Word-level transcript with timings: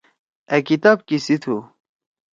أ 0.55 0.57
کتاب 0.67 0.97
کیِسی 1.07 1.35
تُھو؟ 1.41 1.55